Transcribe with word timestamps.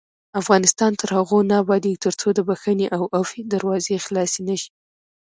افغانستان 0.41 0.91
تر 1.01 1.09
هغو 1.17 1.37
نه 1.49 1.55
ابادیږي، 1.63 2.01
ترڅو 2.05 2.27
د 2.33 2.39
بښنې 2.47 2.87
او 2.95 3.03
عفوې 3.17 3.41
دروازه 3.53 3.95
خلاصه 4.05 4.39
نشي. 4.47 4.71